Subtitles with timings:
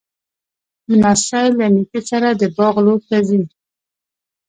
[1.01, 3.41] لمسی له نیکه سره د باغ لور ته ځي.